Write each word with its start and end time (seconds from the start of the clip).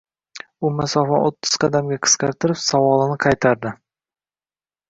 U 0.69 0.69
masofani 0.77 1.19
o‘ttiz 1.27 1.51
qadamga 1.65 1.99
qisqartirib, 2.07 2.61
savolini 2.63 3.21
qaytardi. 3.27 3.75